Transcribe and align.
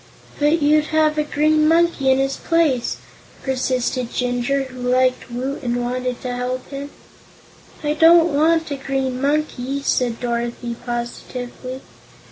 "But 0.39 0.63
you'd 0.63 0.85
have 0.85 1.19
a 1.19 1.23
green 1.23 1.67
monkey 1.67 2.09
in 2.09 2.17
his 2.17 2.35
place," 2.35 2.97
persisted 3.43 4.09
Jinjur, 4.11 4.63
who 4.63 4.79
liked 4.81 5.29
Woot 5.29 5.61
and 5.61 5.75
wanted 5.85 6.19
to 6.23 6.33
help 6.35 6.67
him. 6.71 6.89
"I 7.83 7.93
don't 7.93 8.33
want 8.33 8.71
a 8.71 8.77
green 8.77 9.21
monkey," 9.21 9.83
said 9.83 10.19
Dorothy 10.19 10.73
positively. 10.87 11.81